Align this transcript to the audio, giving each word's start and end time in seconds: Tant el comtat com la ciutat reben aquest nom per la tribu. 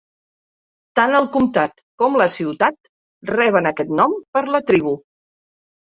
Tant 0.99 1.17
el 1.17 1.27
comtat 1.35 1.83
com 2.03 2.17
la 2.21 2.27
ciutat 2.37 2.91
reben 3.33 3.69
aquest 3.73 3.95
nom 4.01 4.17
per 4.39 4.43
la 4.57 4.63
tribu. 4.71 4.97